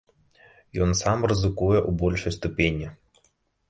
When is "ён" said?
0.85-0.95